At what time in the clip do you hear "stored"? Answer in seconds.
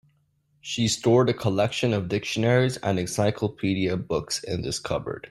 0.87-1.29